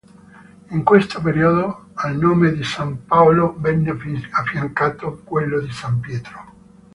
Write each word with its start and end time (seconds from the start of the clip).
In 0.71 0.81
questo 0.83 1.21
periodo 1.21 1.89
al 1.93 2.17
nome 2.17 2.51
di 2.53 2.63
San 2.63 3.05
Paolo 3.05 3.53
venne 3.59 3.95
affiancato 4.31 5.21
quello 5.23 5.59
di 5.61 5.71
San 5.71 5.99
Pietro. 5.99 6.53